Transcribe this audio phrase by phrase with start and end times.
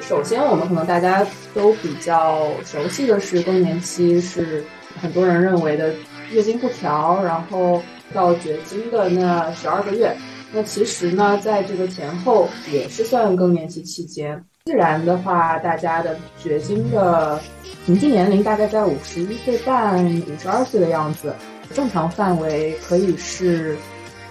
[0.00, 4.64] 首先，我们可能大家都比较熟悉的是更年期，是
[5.00, 5.92] 很多人认为的
[6.30, 7.82] 月经不调，然后
[8.14, 10.16] 到绝经的那十二个月。
[10.52, 14.42] 那其实呢，在这个前后也是算更年期期间。
[14.64, 17.40] 自然的话，大家的绝经的
[17.84, 21.34] 平均年龄大概在五十一岁半、五十二岁的样子。
[21.74, 23.76] 正常范围可以是，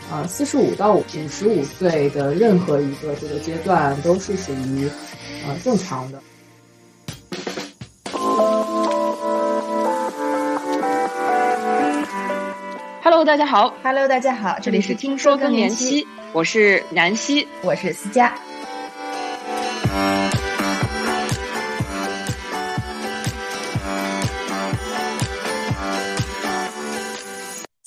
[0.10, 4.90] 啊，四十五到五十五岁的任何一个这个阶段都是属于。
[5.48, 6.22] 呃，正常的。
[13.04, 13.74] Hello，大家好。
[13.84, 14.58] Hello，大家好。
[14.60, 18.34] 这里是听说更年期，我是南希，我是思佳。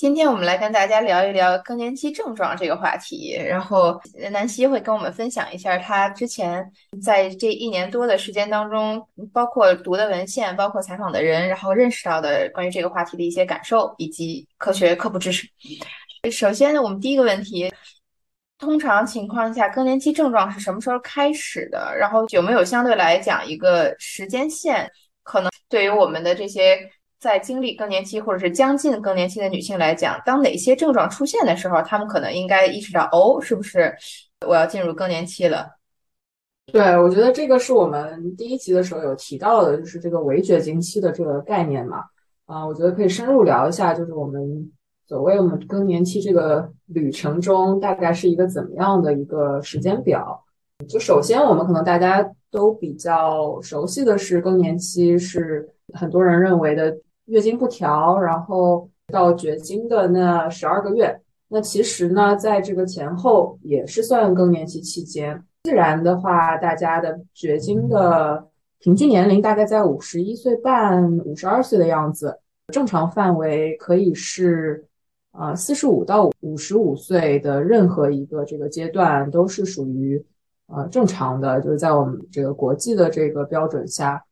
[0.09, 4.01] 今天我们来跟大家聊一聊更年期症状这个话题，然后
[4.31, 6.67] 南希会跟我们分享一下她之前
[7.03, 15.47] 在这一年多的时间当中，包括读的文献，包括采访的人，然后认识到的关于这个话题的一些感受以及科学科普知识。
[16.33, 17.71] 首先，我们第一个问题，
[18.59, 21.95] 通常情况下更年期症状是什么时候开始的？
[21.95, 24.91] 然后有没有相对来讲一个时间线？
[25.23, 26.81] 可能对于我们的这些。
[27.21, 33.93] 在经历更年期或者是将近更年期的女性来讲，当哪些症状出现的时候，她们可能应该意识到，哦，是不是
[34.47, 35.69] 我要进入更年期了？
[36.73, 42.05] 对，我觉得这个是我们第一集的时候有提到的，就是这个围绝经期的这个概念嘛。
[42.47, 44.71] 啊，我觉得可以深入聊一下，就是我们
[45.09, 50.45] 所谓我们更年期这个旅程中，大概是一个怎么样的一个时间表？
[50.89, 56.97] 就首先，我们可能大家都比较熟悉的是更年期，是很多人认为的。
[57.29, 65.43] 月经不调，然后到绝经的那十二个月，那其实呢，在这个前后也是算更年期期间。
[65.65, 68.49] 自然的话，大家的绝经的
[68.81, 72.39] 平均年龄大概在五十一岁半、五十二岁的样子。
[72.73, 74.87] 正常范围可以是，
[75.33, 80.23] 呃，四十五到五十五岁的任何一个这个阶段都是属于
[80.67, 84.23] 呃正常的，就是在我们这个国际的这个标准下。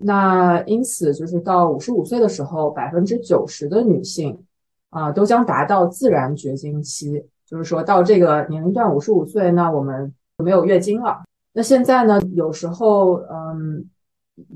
[0.00, 4.36] 那因此，就是到五十五岁的时候，百分之九十的女性
[4.90, 7.24] 啊，都将达到自然绝经期。
[7.46, 11.22] 就是说到这个年龄段，五十五岁，那我们就没有月经了。
[11.52, 13.84] 那现在呢，有时候，嗯，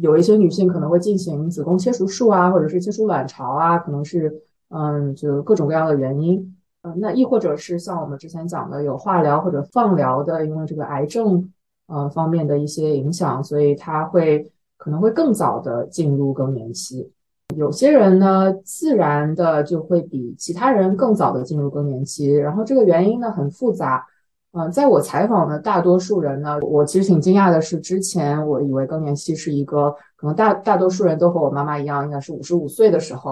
[0.00, 6.56] 有一些女性可能会进行子宫切除术啊，或者是切除卵巢啊，可能是，嗯，就各种各样的原因。
[6.82, 11.52] 嗯，那亦或者是像我们之前讲的，有化疗或者放疗的，因为这个癌症，
[11.86, 14.50] 呃，方面的一些影响，所以它会。
[14.76, 17.10] 可能会更早的进入更年期，
[17.56, 22.32] 有些人呢，自然的就会比其他人更早的进入更年期。
[22.32, 24.06] 然后这个原因呢很复杂，
[24.52, 33.30] 嗯，在我采访的大多数人呢，我其实挺惊讶的是，之前我以为更年期是一个可能大大多数人都和我妈妈一样，应该是五十五岁的时候。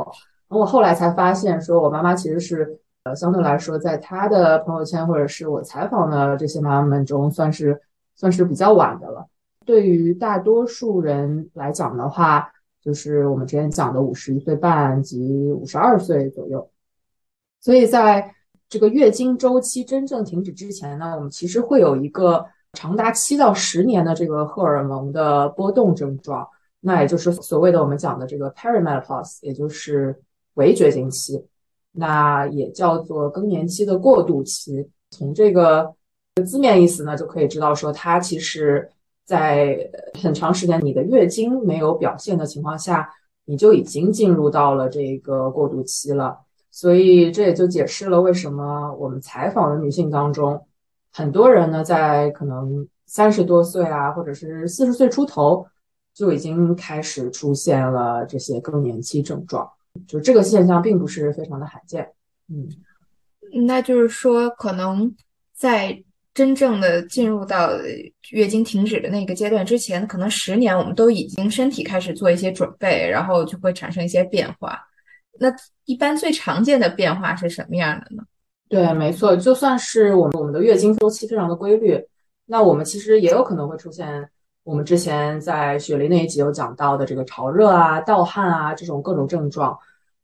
[0.49, 7.81] 然后我后来才发现，说我妈妈其实是呃相对来说，在她的朋友圈或者是我采访的这些妈妈们中，算是
[8.15, 9.27] 算是比较晚的了。
[9.65, 12.53] 对于大多数人来讲的话，
[12.83, 16.71] 就是我们之前讲的五十一岁半及五十二岁左右。
[17.61, 18.35] 所以在
[18.69, 22.45] 这个月经周期真正停止之前呢，我们其实会有一个
[22.75, 26.47] 长达七到十年的这个荷尔蒙的波动症状，
[26.81, 30.15] 那也就是所谓的我们讲的这个 perimenopause，也就是
[30.55, 31.43] 围绝经期，
[31.93, 34.91] 那也叫做更年期的过渡期。
[35.11, 35.95] 从这个
[36.45, 38.91] 字面意思呢，就可以知道说它其实。
[39.25, 39.91] 在
[40.23, 43.11] 很长时间你的月经没有表现的情况下，
[43.47, 46.39] 你就已经进入到了这个过渡期了。
[46.71, 50.67] 所以这也就解释了为什么我们采访的女性当中，
[51.13, 55.67] 很多人呢在可能三十多岁啊，或者是四十岁出头，
[56.13, 59.67] 就已经开始出现了这些更年期症状。
[60.07, 62.13] 就这个现象并不是非常的罕见。
[62.49, 62.69] 嗯，
[63.67, 65.15] 那就是说可能
[65.55, 66.05] 在。
[66.35, 67.71] 真正的进入到
[68.31, 74.77] 月经停止的那个阶段之前，可能十年我们都已经身体开始做一些准备，然后就会产生一些变化。
[75.39, 75.47] 那
[75.85, 78.25] 一般最常见的变化是什么样的呢？
[78.69, 82.01] 对，没错，就算是我们我们的月经周期非常的规律，
[82.47, 84.29] 那我们其实也有可能会出现
[84.65, 89.79] 我们之前在雪梨那一集有讲到的这个潮热啊、盗汗啊这种各种症状。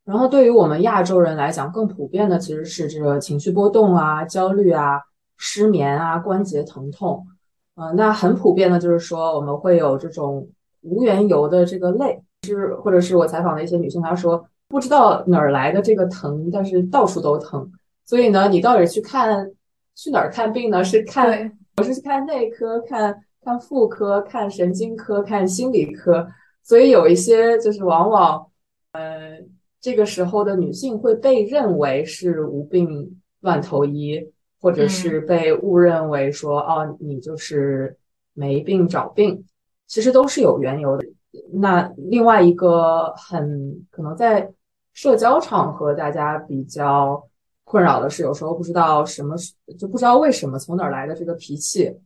[0.04, 5.00] 然后对于我们亚洲人来讲，更普遍的其实是这个情绪波动啊、焦虑啊。
[5.42, 7.26] 失眠啊，关节疼痛，
[7.74, 10.46] 呃，那很普遍的，就是说我们会有这种
[10.82, 17.72] 无缘由的这个累，是或者是我采访的一些女性，她说不知道哪儿来的这个疼，但是到处都疼。
[18.04, 19.50] 所以呢，你到底去看
[19.96, 20.84] 去哪儿看病呢？
[20.84, 26.28] 是看我是去看内科、看看妇科、看神经科、看心理科，
[26.62, 28.46] 所以有一些就是往往，
[28.92, 29.38] 呃，
[29.80, 37.96] 这个时候的女性会被认为是无病乱投医，或者是被误认为说哦，你就是
[38.34, 39.44] 没病找病，
[39.86, 41.06] 其实都是有缘由的。
[41.52, 44.50] 那另外一个很可能在
[44.92, 47.22] 社交场合大家比较
[47.64, 49.36] 困扰的是，有时候不知道什么
[49.78, 51.96] 就不知道为什么从哪儿来的这个脾气，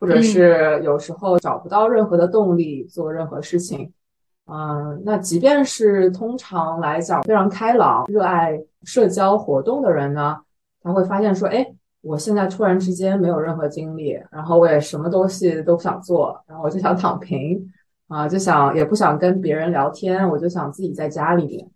[0.00, 3.92] 或者是有时候找不到任何的动力做任何事情。
[4.46, 10.36] 嗯，那即便是通常来讲非常开朗、热爱社交活动的人呢，
[10.82, 11.72] 他会发现说，哎，
[12.02, 17.72] 我现在突然之间没有任何精力，然后我也什么东西都不想做，然后我就想躺平。
[18.08, 21.66] 啊，就想也不想跟别人聊天，我就想自己在家里面。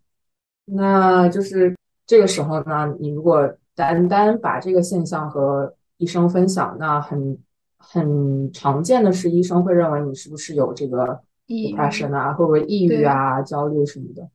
[0.66, 1.74] 那就是
[2.06, 7.38] 这个时候呢，你如果单单把这个现象和医生分享，那很
[7.78, 14.28] 很常见的是，医生会认为你是不是有这个 depression 啊，会不会抑郁啊、焦虑什么的。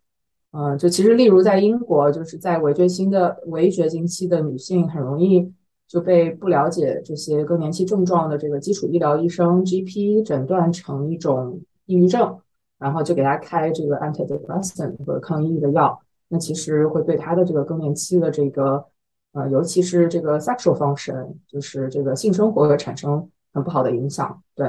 [0.54, 5.54] 嗯，就其实例如在英国，就是在围绝经的围绝经期的女性，很容易
[5.92, 11.60] 就被不了解这些更年期症状的这个基础医疗医生 GP 诊断成一种。
[11.88, 12.40] 抑郁症，
[12.78, 16.00] 然后就给他开这个 antidepressant 或者抗抑郁的药，
[16.30, 18.86] 那其实会对他的这个更年期的这个
[19.34, 24.42] 呃，尤其是这个 sexual function，就是这个性生活会产生很不好的影响。
[24.56, 24.68] 对，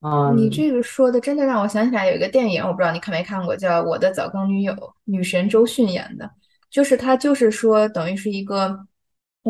[0.00, 4.72] 啊，你这个说的真的让我想起来有一个电影，我不知道你看没看过，叫《我的早更女友》，
[5.04, 6.30] 女神周迅演的，
[6.70, 8.78] 就是她就是说等于是一个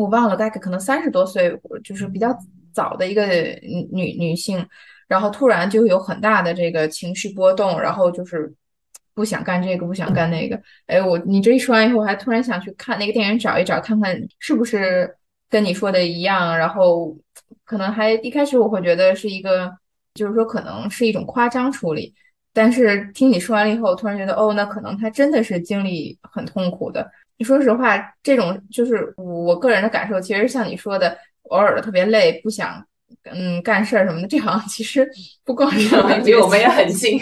[0.01, 2.35] 我忘了大概可能三十多岁，就是比较
[2.71, 3.25] 早的一个
[3.91, 4.65] 女女性。
[5.07, 8.53] 然后突然就有很大的这个情绪波动，然后就是
[9.13, 10.61] 不想干这个，不想干那个。
[10.85, 15.15] 哎，我你这一说完以后，我还突然想去看那个电影，找一找，看看是不是
[15.49, 16.57] 跟你说的一样。
[16.57, 17.17] 然后
[17.63, 19.71] 可能还一开始我会觉得是一个，
[20.13, 22.13] 就是说可能是一种夸张处理。
[22.57, 27.07] 但是听你说完了以后，我突然觉得，哦，那可能他真的是经历很痛苦的。
[27.37, 31.15] 你说实话，这种就是我个人的感受，其实像你说的，
[31.49, 32.83] 偶尔的特别累，不想。
[33.31, 35.07] 嗯，干事儿什么的，这好像其实
[35.45, 37.19] 不光是离我们也很 近。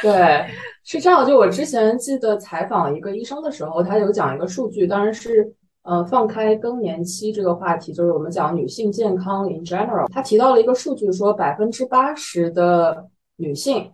[0.00, 0.46] 对，
[0.84, 1.26] 是这样。
[1.26, 5.52] 就我之前记得采访一个医生的时候，他有讲一个数据，当然是
[5.82, 10.06] 呃放开更年期这个话题，就是我们讲女性健康 in general。
[10.12, 13.06] 他提到了一个数据，说百分之八十的
[13.42, 13.90] 女性，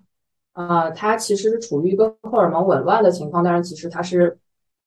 [0.52, 4.38] 啊，她其实是处于一个荷尔蒙紊乱的情况，但是其实她是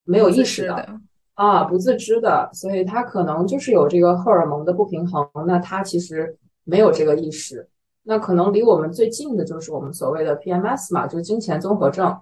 [0.04, 1.00] 没有意识的。
[1.34, 5.28] 啊，不自知的，所以她可能就是有这个荷尔蒙的不平衡。
[5.48, 7.68] 那她其实没有这个意识。
[8.04, 12.16] 那可能离我们最近的就是我们所谓的 PMS 嘛，就是金钱综合症。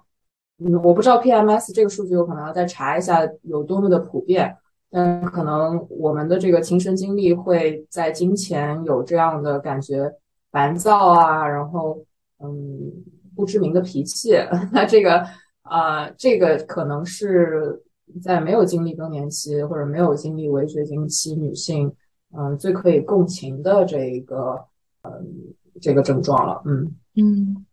[0.58, 4.56] 嗯，我不知道 PMS 这个数据，我可能要再查一下有多么的普遍。
[4.90, 10.12] 但可能我们的这个亲身经历会在金钱有这样的感觉，
[10.50, 12.04] 烦躁啊，然后
[12.42, 12.92] 嗯，
[13.36, 14.32] 不知名的脾气。
[14.72, 15.24] 那这个
[15.62, 17.82] 啊，这个可能是。
[18.20, 21.94] 在没有经历更年期或者没有经历围绝经期女性，
[22.36, 24.64] 嗯，最可以共情的这一个，
[25.02, 25.12] 嗯，
[25.80, 27.64] 这个症状了，嗯嗯。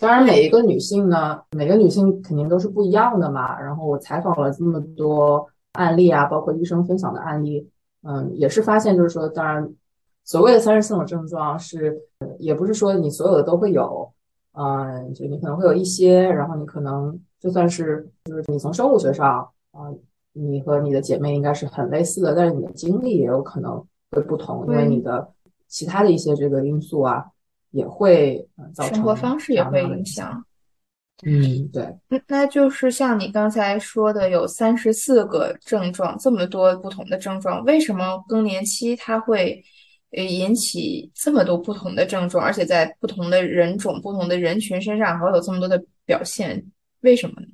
[0.00, 3.56] 当然，每一个女性呢，每个女性肯定都是不一样的嘛。
[3.60, 7.70] 然后我采访了这么多案例啊，包括医生分享的案例，
[8.02, 9.72] 嗯，也是发现就是说，当然，
[10.26, 11.98] 所谓的三十四种症状是，
[12.38, 14.12] 也不是说你所有的都会有，
[14.52, 17.18] 嗯，就你可能会有一些，然后你可能。
[17.38, 19.92] 就算是就是你从生物学上啊，
[20.32, 23.76] 你和你的姐妹应该是很类似的，但是你的经历也有可能
[24.10, 25.28] 会不同，因为你的
[25.68, 27.26] 其他的一些这个因素啊，
[27.70, 30.44] 也会造成生活方式也会影响。
[31.24, 31.94] 嗯，对。
[32.26, 39.62] 那就是像你刚才说的，有三十四个症状，这么多不同的症状，为什么更年期它会
[40.24, 46.64] 引起这么多不同的症状，而且在不同的人种、不同的人群身上还会有这么多的表现？
[47.00, 47.46] 为什么呢？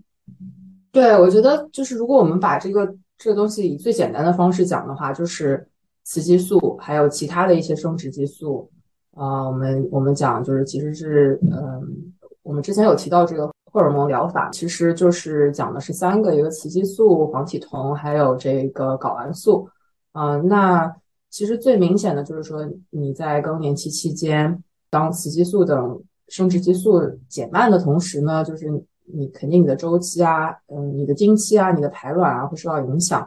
[0.92, 5.66] 对，我觉得就是如果我们把这个这个东西以最简单的方式讲的话，就是
[6.04, 8.70] 雌激素还有其他的一些生殖激素
[9.14, 19.68] 啊，我们我们讲就是其实是嗯，我们之前有提到这个荷尔蒙疗法，其实就是讲的是三个，一个雌激素、黄体酮，还有这个睾丸素
[20.12, 20.36] 啊。
[20.36, 20.94] 那
[21.32, 28.70] 其实最明显的就是说你在更年期期间，当雌激素等生殖激素减慢的同时呢，就是
[29.06, 33.26] 你肯定你的周期啊，嗯，你的经期啊，你的排卵啊会受到影响，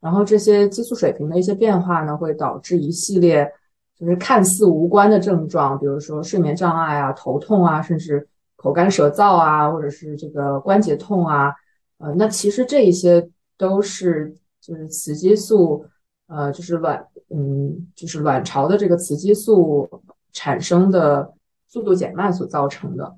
[0.00, 3.48] 然后这些激素水平的一些变化呢，会导致一系列
[3.96, 8.26] 就是看似无关的症状，比如说睡眠障碍啊、头痛啊，甚至
[8.56, 11.54] 口干舌燥啊，或者是这个关节痛啊，
[11.98, 15.86] 呃，那其实这一些都是就是雌激素，
[16.26, 19.88] 呃，就是卵，嗯，就是卵巢的这个雌激素
[20.32, 21.32] 产生的
[21.68, 23.14] 速度减慢所造成的。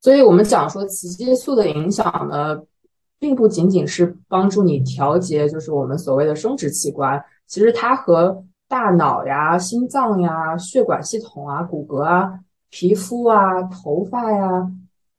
[0.00, 2.60] 所以，我们讲说雌激素的影响呢，
[3.18, 12.38] 并不仅仅是帮助你调节，就是我们所谓的生殖器官，其实它和大脑呀、心脏呀、血管系统啊、骨骼啊、
[12.70, 14.70] 皮肤啊、头发呀，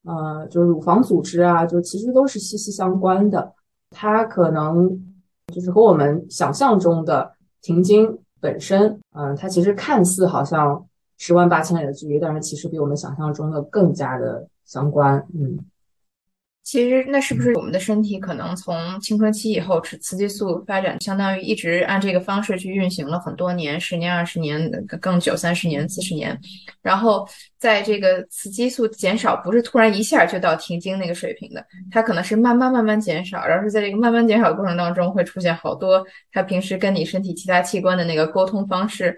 [0.04, 3.54] 呃，就是乳房组织啊，就其实都是息息相关的。
[3.90, 5.15] 它可能
[5.56, 7.32] 就是和我们想象中的
[7.62, 10.86] 停经本身，嗯，它其实看似好像
[11.18, 15.58] 十万八千里的距离，但是其实比我们想象中的更加的相关，嗯。
[16.66, 26.36] 其实，那是不是我们的身体可能从青春期以后，雌雌激素发展，相当于一直按这个方式去运行了很多年，十年、二十年，更久，三十年、四十年。
[26.82, 27.24] 然后，
[27.60, 39.16] 在这个雌激素减少，不是突然一下就到停经那个水平的，它可能是慢慢慢慢减少，然后是在这个慢慢减少的过程当中，会出现好多它平时跟你身体其他器官的那个沟通方式。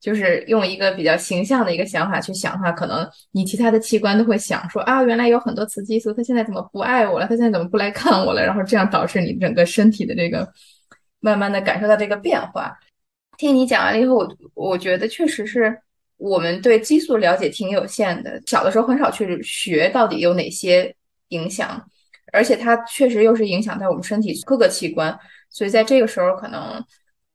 [0.00, 7.26] 就是用一个比较形象的一个想法去想的话，可能你其他的器官都会想说啊，原来有很多雌激素，它现在怎么不爱我了？
[7.26, 8.42] 它现在怎么不来看我了？
[8.42, 10.50] 然后这样导致你整个身体的这个
[11.20, 12.74] 慢慢的感受到这个变化。
[13.36, 15.78] 听你讲完了以后，我我觉得确实是
[16.16, 20.96] 我们对激素了解挺有限的，小的时候很少去学到底有哪些
[21.28, 21.78] 影响，
[22.32, 25.14] 而且它确实又是影响在我们身体各个器官，
[25.50, 26.82] 所以在这个时候可能。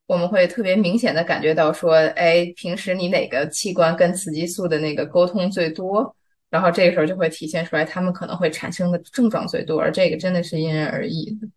[0.06, 6.14] 我们会特别明显的感觉到说，哎，平时你哪个器官跟雌激素的那个沟通最多，
[6.48, 11.48] 然后这个时候就会体现出来，他们可能会产生的症状最多，而这个真的是因人而异的。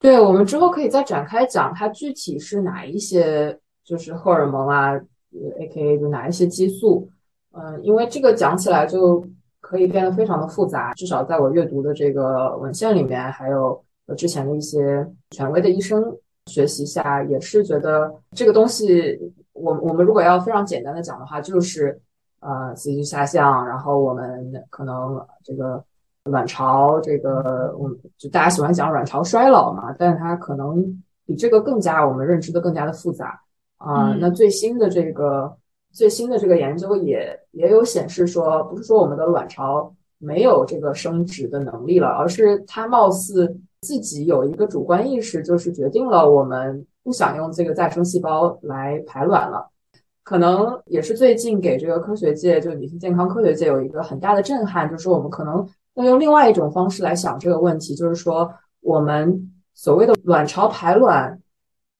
[0.00, 7.08] 对，我们之后可以再展开讲，它具体是哪一些，就是荷尔蒙啊呃，A K A 就哪一些激素，
[7.52, 9.24] 嗯，因为这个讲起来就
[9.60, 13.84] 可以变得非常的复杂，至少在我阅读的这个文献里面，还有
[14.16, 16.02] 之前的一些权威的医生。
[16.56, 19.20] 学习下也是觉得这个东西，
[19.52, 22.00] 我我们如果要非常简单的讲的话，就是
[22.40, 25.84] 呃，雌激素下降，然后我们可能这个
[26.24, 30.82] 卵巢，这个我们就大家喜欢讲卵巢衰老嘛，但是它可能
[31.26, 33.38] 比这个更加我们认知的更加的复杂
[33.76, 34.16] 啊。
[34.18, 35.54] 那最新的这个
[35.92, 43.54] 最新的这个研究也也有显示说，不是说我们的卵巢没有这个生殖的能力了，而是它貌似。
[43.80, 49.70] 自己有一个主观意识，就是决定了我们不想用这个再生细胞来排卵了。
[50.22, 55.64] 可能也是最近给这个科学界，就女性健康科学界有一个很大的震撼，就是我们可能
[55.94, 61.40] 要用另外一种方式来想这个问题，就是说我们所谓的卵巢排卵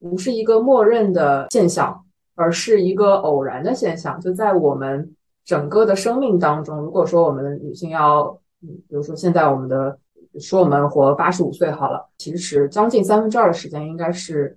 [0.00, 2.04] 不是一个默认的现象，
[2.34, 4.20] 而是一个偶然的现象。
[4.20, 5.14] 就在我们
[5.44, 8.24] 整个的生命当中，如果说我们女性要，
[8.60, 9.98] 比如说现在我们的。
[10.40, 14.56] 说我们活八十五岁好了，其实将近三分之二的时间应该是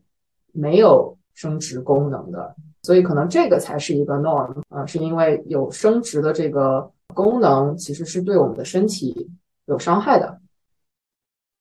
[0.51, 9.29] 没有生殖功能的，所以可能这个才是一个 norm 啊，是因为有生殖的这个功能其实是对我们的身体
[9.65, 10.39] 有伤害的，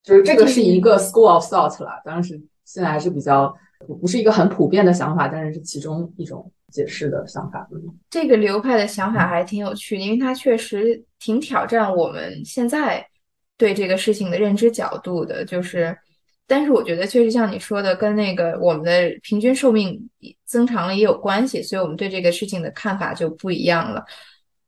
[0.03, 3.55] 就是这个是一个 school of thought 了，当然是现在还是比较
[4.01, 7.69] 不是一个很普遍的想法，但是是其中一种解释的想法。
[8.11, 13.07] 这个流派的想法还挺有趣，因为它确实挺挑战我们现在。
[13.59, 15.95] 对这个事情的认知角度的，就是，
[16.47, 20.09] 但是我觉得确实像你说的，跟那个我们的平均寿命
[20.47, 24.05] 增长了也有关系，所以我们对这个事情的看法就不一样了。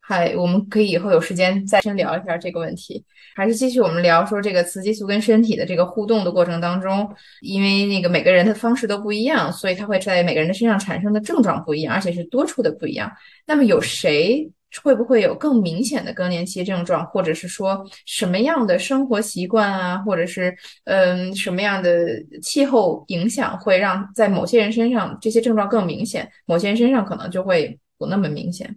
[0.00, 3.04] 还，我们可以以后有时间再深聊一下这个问题。
[3.36, 7.08] 还是继续我们聊说这个雌激素跟身体的这个互动的过程当中，
[7.42, 13.10] 因为那个每个人的方式都不一样，所以它会在每个人的身上产生的症状不一样，而且是多处的不一样。
[13.46, 14.50] 那么有谁？
[14.82, 22.06] 会不会有更明显的更年期症状，或者是说什么样的生活习惯啊，或者是嗯什么样的
[22.40, 28.76] 气候影响，会让在某些人身上这些症状更明显，某些人身上可能就会不那么明显？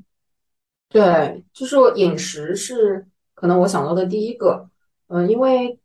[0.89, 4.67] 对，就是饮食是可能我想到的第一个，
[5.07, 5.77] 嗯，因为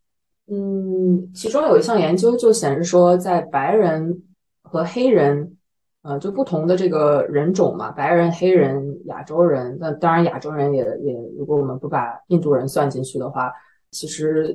[0.47, 4.23] 嗯，其中有一项研究就显示说，在白人
[4.63, 5.55] 和黑人。
[6.01, 13.51] 呃，就不同的这个人种嘛，白人、黑人、亚洲人，那当然亚洲人也也，如果我们不把印度人算进去的话，
[13.91, 14.53] 其实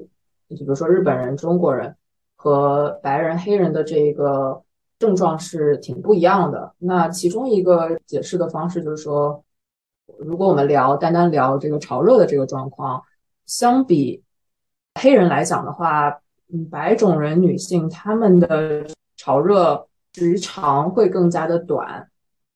[0.49, 1.95] 就比如说日本人、中国人
[2.35, 4.63] 和白人、黑人的这个
[4.99, 6.75] 症状是挺不一样的。
[6.79, 9.45] 那其中一个解释的方式就是说，
[10.19, 13.03] 如果我们聊单单聊这个潮热的这个状况，
[13.45, 14.23] 相比
[14.99, 16.09] 黑人来讲的话，
[16.51, 18.87] 嗯，白种人女性她们的
[19.19, 19.87] 潮热。
[20.15, 22.09] 时长会更加的短，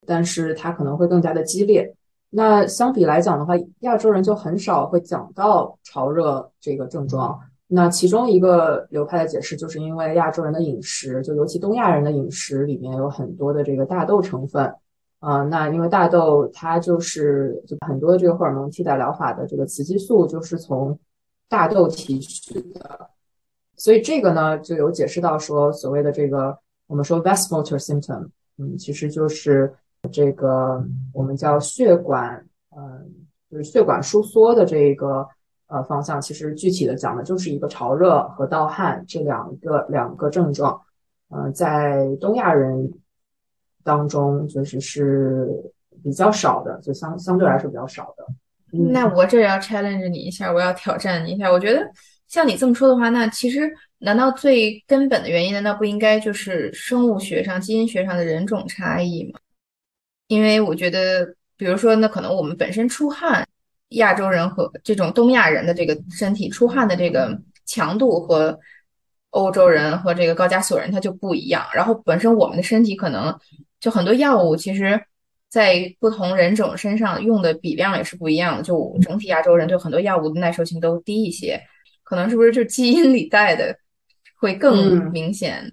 [0.05, 1.93] 但是它可能会更加的激烈。
[2.31, 7.39] 那相比来讲的话，亚洲人就很少会讲到潮热这个症状。
[7.71, 14.73] 那其中一个流派的解释，就是因为亚洲人的饮食，就尤其东亚人的饮食里面有很多的这个大豆成分，
[15.19, 20.97] 呃，那因为大豆它就是就很多的这个荷尔蒙替代疗法的这个雌激素就是从
[21.47, 23.09] 大豆提取的，
[23.75, 26.57] 所以这个呢就有解释到说所谓的这个
[26.89, 28.27] 我们说 vasomotor symptom，
[28.57, 29.73] 嗯，其实就是
[30.11, 33.09] 这个我们叫血管，嗯，
[33.49, 35.25] 就是血管收缩的这个
[35.67, 40.81] 呃方向，其实具体的讲的就是一个潮热和盗汗这两个两个症状，
[41.29, 42.91] 嗯，在东亚人。
[43.81, 45.47] 当中就是是
[46.03, 48.25] 比较少的，就相相对来说比较少的。
[48.91, 51.49] 那我这要 challenge 你一下，我要挑战你一下。
[51.49, 51.89] 我觉得
[52.27, 53.61] 像你这么说的话，那其实
[53.99, 59.39] 难道最根本的原因难道不应该就是生物学上、基因学上的人种差异吗？
[60.27, 63.47] 因为我觉得，比如说，那可能我们本身出汗，
[63.89, 68.59] 亚洲人和这种东亚人的这个身体出汗的这个强度和
[69.29, 71.65] 欧洲人和这个高加索人他就不一样。
[71.73, 73.37] 然后本身我们的身体可能。
[73.81, 75.01] 就很多药物，其实，
[75.47, 78.61] 在不同人种身上用的比量也是不一样的。
[78.61, 81.57] 就整体亚洲人对很多药物的耐受性都低一些，
[82.03, 83.73] 可能是不是就基因里带的
[84.39, 85.71] 会更明显？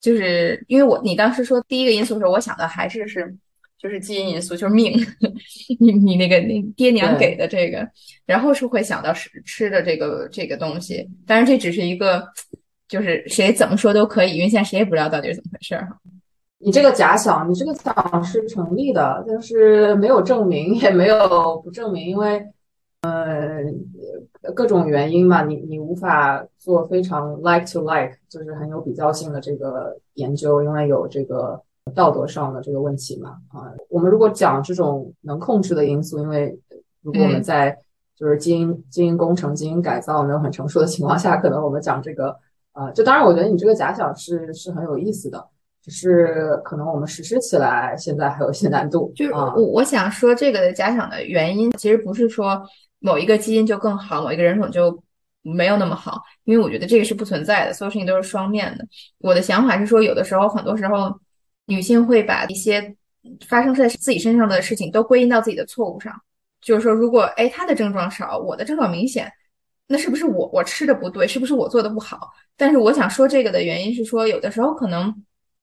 [0.00, 3.34] 就是因为我你当时说第一个因素的时候，我想的还是是
[3.78, 4.92] 就是基因因素，就是命，
[5.80, 7.88] 你你那个那爹娘给的这个，
[8.26, 11.08] 然后是会想到吃吃的这个这个东西。
[11.26, 12.24] 当然这只是一个，
[12.88, 15.96] 就是谁怎么说都可以，因为现在谁也不知道到底是怎么回事儿哈。
[16.64, 22.40] 你这个假想，你这个想是成立的，但是没有证明，也没有不证明，因为，
[23.02, 23.64] 呃，
[24.54, 31.60] 各种原因嘛，你你无法做非常 like to like，就是很有比较性的这个研究，因为有这个
[31.94, 33.30] 道德上的这个问题嘛。
[33.48, 36.56] 啊，我们如果讲这种能控制的因素，因为
[37.02, 37.76] 如果我们在
[38.16, 42.36] 就是基因基因工程、基因改造没有很成熟的情况下，可能我们讲这个，
[42.72, 45.44] 啊，就当然，我觉得你这个假想是是很有意思的。
[45.84, 49.12] 只是可能我们实施起来现在还有些难度。
[49.16, 52.62] 就是我我想说这个的假想的原因，其实不是说
[53.02, 55.02] 某一个基因就更好，某一个人种就
[55.42, 58.86] 没有那么好，因为我觉得这个是不存在的，所有事情都是双面的。
[59.18, 61.12] 我的想法是说，有的时候，很多时候，
[61.66, 62.94] 女性会把一些
[63.46, 66.14] 发生在自己身上的事情都归因到自己的错误上，
[66.60, 69.30] 就是说，如果哎她的症状少，我的症状明显，
[69.88, 72.30] 那是不是我我吃的不对，是不是我做的不好？
[72.56, 75.14] 但是我想说这个的原因是说，有的时候可能。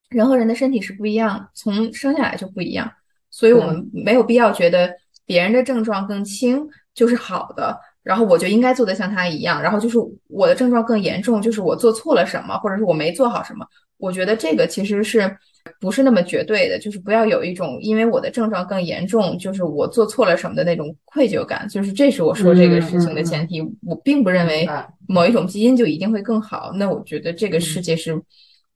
[0.10, 2.92] 人和人的身体是不一样，从生下来就不一样，
[3.30, 4.92] 所以我们没有必要觉得
[5.24, 6.68] 别人的症状更轻
[7.00, 13.66] 就是好的，然后我就应该做的像他一样，然后就是我的症状更严重，就是我做错了什么，或者是我没做好什么。
[13.98, 15.34] 我觉得这个其实是
[15.80, 21.66] 不是那么绝对的，就是不要有一种因为我的症状更严重，就是我做错了什么的那种愧疚感。
[21.70, 24.68] 就是这是我说这个事情的前提，我并不认为
[25.08, 26.72] 某一种基因就一定会更好。
[26.76, 28.22] 那我觉得这个世界是，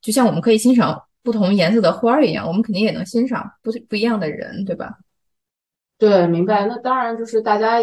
[0.00, 1.02] 就像我们可以欣赏。
[1.24, 4.98] 不同颜色的花儿一样，我们肯定也能欣赏不不一样的人，对吧？
[5.96, 6.66] 对，明白。
[6.66, 7.80] 那当然就是大家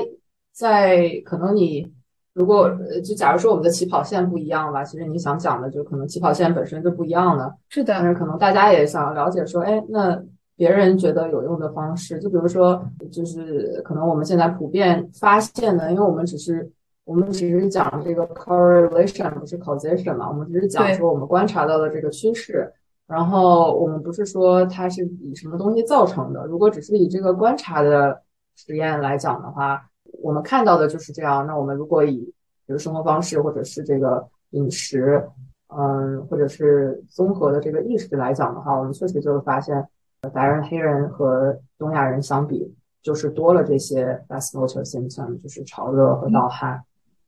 [0.52, 1.92] 在可能你
[2.34, 2.70] 如果
[3.04, 7.54] 就假如说我们的起跑线不一样吧，其实你想讲的就可能起跑线本身就不一样了。
[7.70, 7.94] 是的。
[7.94, 10.22] 但是可能大家也想了解说，哎，那
[10.56, 16.72] 别人觉得有用的方式，就比如说，就是可能我们现在普遍发现的，因为我们只是
[17.04, 22.72] 我们只是讲这个 correlation 不是 causation 嘛，我们只是讲说我们观察到的这个趋势。
[23.08, 28.22] 然后我们不是说它是以什么东西造成的，如果只是以这个观察的
[28.56, 29.82] 实验来讲的话，
[30.22, 31.46] 我们看到的就是这样。
[31.46, 32.18] 那我们如果以
[32.66, 35.28] 比如生活方式或者是这个饮食，
[35.68, 39.88] 嗯，或者是综合的这个意识来讲的话，我们确实就会发现，
[40.34, 46.82] 白人、黑人和东亚人相比，就是多了这些 vasomotor symptom，就是潮热和盗汗。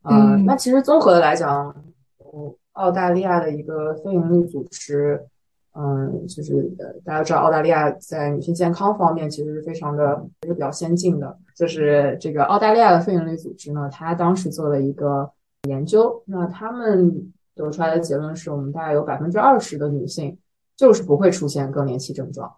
[0.04, 1.76] 嗯，那其实综合的来讲，
[2.74, 5.28] 澳大利亚的一个非营利组织。
[5.76, 6.62] 嗯，就是，
[7.04, 11.36] 大家知道澳大利亚在女性健康方面其实是非常的，是比较先进的。
[11.56, 15.28] 就是这个澳大利亚的非营利组织呢，它当时做了一个
[15.64, 20.38] 研究，那他们得出来的结论是我们大概有百分之二十的女性
[20.78, 22.54] 就是不会出现更年期症状，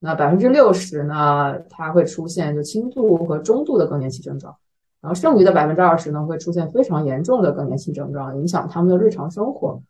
[0.00, 4.56] 那百分之六十呢，它会出现就轻度和中度的更年期症状，
[5.00, 9.80] 然后剩余的百分之二十呢，会出现非常严重的更年期症状，影响他们的日常生活。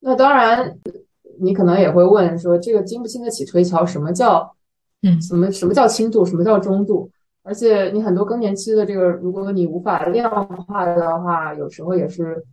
[0.00, 0.78] 那当然。
[1.40, 3.84] 你可能也会问说，这个经不经得起推敲？
[3.84, 4.54] 什么叫，
[5.02, 6.24] 嗯，什么什么叫轻度？
[6.24, 7.10] 什么叫中度？
[7.42, 12.44] 而且你很多更年期的这个，如果你无法量化的话，有时候也是，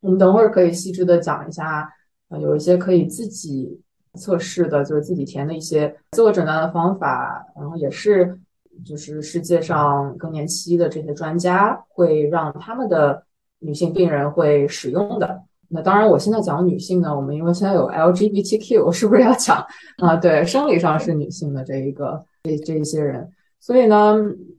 [0.00, 1.92] 我们等会儿可以细致的讲一下，
[2.28, 3.80] 呃，有一些可以自己
[4.14, 8.38] 测试的，就是自己填的一些自我诊断的方法，然后也是，
[8.84, 13.24] 就是世界上更年期的这些专家会让他们的
[13.58, 15.42] 女性病人会使用的。
[15.72, 19.64] 那当然，我现在讲女性呢，我们因为现在有 LGBTQ，我是不是要讲
[19.98, 20.16] 啊？
[20.16, 23.30] 对，生理上是女性的这一个这这一些人，
[23.60, 24.16] 所以呢，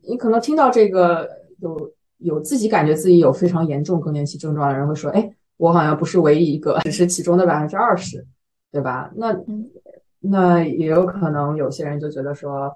[0.07, 1.27] 你可能听到这个
[1.59, 8.25] 有有自己感觉自己有非常严重更年期症状的人会说，哎，我好像不是唯一一个，只是其中的百分之二十，
[8.71, 9.11] 对吧？
[9.13, 9.37] 那
[10.21, 12.73] 那也有可能有些人就觉得说，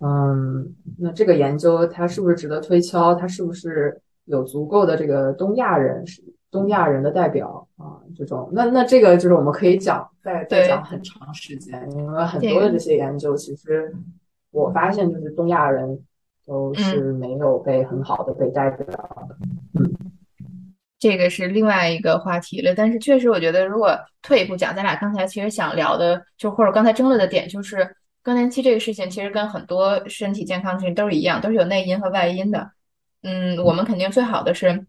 [0.00, 3.14] 嗯，那这个研究它是不是值得推敲？
[3.14, 6.22] 它是不是有足够的这个东亚人是？
[6.50, 13.94] 东亚人的代表啊，这种那那这个就是我们可以讲再再讲很长时间，因为很多的这些研究，其实
[14.50, 16.00] 我发现就是东亚人
[16.46, 19.36] 都是没有被很好的被代表的。
[19.74, 19.94] 嗯，
[20.98, 22.74] 这个是另外一个话题了。
[22.74, 32.70] 但是确实，我觉得如果退一步讲，咱俩刚才其实想聊的，就或者刚才争论的点，就是更年期这个事情，其实跟很多身体健康的事情都是一样，都是有内因和外因的。
[33.22, 34.86] 嗯，我们肯定最好的是。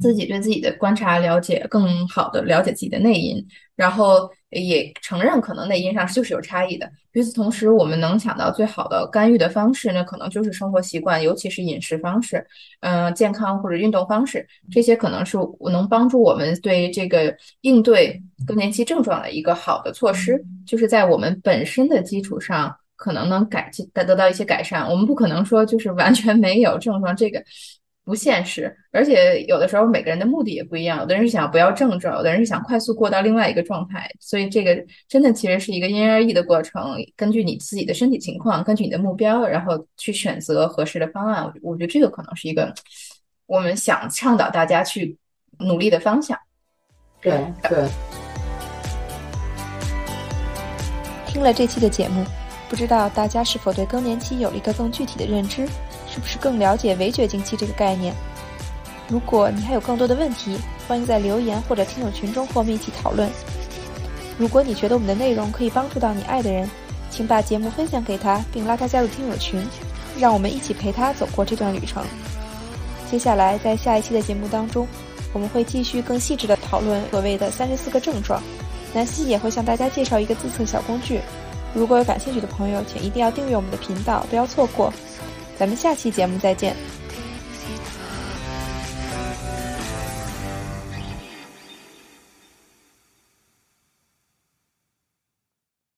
[0.00, 3.44] 自己对自己的观察了解，更好的了解自己的内因，
[3.76, 6.90] 然后也承认可能内因上就是有差异的。
[7.12, 12.44] 与此同时，我们能想到最好的干预的方式，那可能就是生活习惯，尤其是饮食方式，
[12.80, 15.36] 嗯，健康或者运动方式，这些可能是
[15.70, 24.88] 能帮助我们对这个应对更年期症状的一个好的措施，就是在我们本身的基础上，可能能改进得得到一些改善。
[24.90, 27.44] 我们不可能说就是完全没有症状，这个。
[28.04, 30.98] 不现实，而且有的时候每个人的目的也不一样。
[30.98, 34.10] 有的人是想不要症状，有的人是想快速过到另外一个状态。
[34.18, 36.96] 所以这个真的其实是一个因人而异的过程。
[37.16, 41.44] 根据你自己的身体情况，根据你的目标，然后去选择合适的方案。
[41.44, 42.74] 我我觉得这个可能是一个
[43.46, 45.16] 我们想倡导大家去
[45.60, 46.36] 努力的方向。
[47.20, 47.88] 对对。
[51.28, 52.24] 听了这期的节目，
[52.72, 55.66] 不知道大家是否对更年期有了一个更具体的认知？
[56.08, 58.14] 是不是更了解围绝经期这个概念？
[59.08, 60.56] 如果你还有更多的问题，
[60.88, 63.30] 欢迎在留言或者听友群中和我们一起讨论。
[64.38, 66.66] 如果你觉得我们的内容可以帮助到你爱的人，
[67.10, 69.62] 请把节目分享给他，并拉他加入听友群，
[70.18, 72.02] 让我们一起陪他走过这段旅程。
[73.10, 74.88] 接下来，在下一期的节目当中，
[75.34, 78.42] 我们会继续更细致的讨论所谓的三十四个症状。
[78.94, 81.20] 南希也会向大家介绍一个自测小工具。
[81.74, 84.92] 如果有感兴趣的朋友，请一定要订阅我们的频道，不要错过。
[85.58, 86.76] 咱们下期节目再见。